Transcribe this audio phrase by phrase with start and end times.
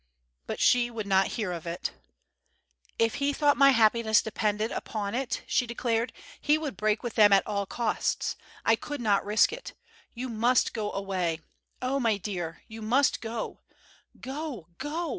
[0.47, 1.91] But she would not hear of it.
[2.97, 7.31] "If he thought my happiness depended on it," she declared, "he would break with them
[7.31, 8.35] at all costs.
[8.65, 9.75] I could not risk it.
[10.15, 11.41] You must go away.
[11.83, 13.59] Oh, my dear, you must go.
[14.19, 15.09] Go, go!"